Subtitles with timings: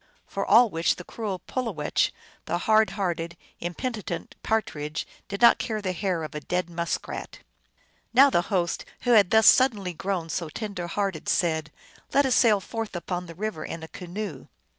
[0.25, 2.11] "For all which the cruel Pulowech,
[2.45, 7.37] the hard hearted, impenitent Partridge, did not care the hair of a dead musk rat.
[8.11, 11.71] Now the host, who had thus suddenly grown so tender hearted, said,"
[12.15, 14.47] Let us sail forth upon the river in a canoe."